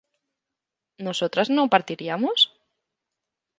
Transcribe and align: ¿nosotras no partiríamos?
¿nosotras 1.05 1.47
no 1.55 1.71
partiríamos? 1.73 2.39